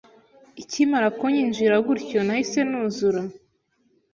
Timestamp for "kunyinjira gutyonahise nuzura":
1.19-3.21